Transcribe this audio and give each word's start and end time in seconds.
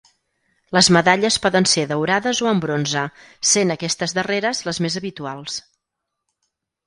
Les 0.75 0.87
medalles 0.95 1.35
poden 1.43 1.67
ser 1.73 1.83
daurades 1.91 2.39
o 2.45 2.47
en 2.53 2.63
bronze, 2.63 3.03
sent 3.51 3.73
aquestes 3.75 4.17
darreres 4.21 4.63
les 4.69 4.81
més 4.87 4.97
habituals. 5.03 5.61